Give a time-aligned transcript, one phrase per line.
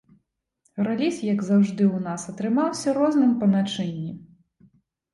[0.87, 4.11] Рэліз, як заўжды ў нас, атрымаўся розным па начынні.